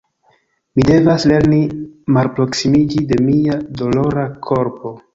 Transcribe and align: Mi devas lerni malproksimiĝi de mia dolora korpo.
Mi 0.79 0.85
devas 0.89 1.25
lerni 1.33 1.59
malproksimiĝi 2.17 3.05
de 3.15 3.23
mia 3.31 3.63
dolora 3.85 4.29
korpo. 4.51 4.99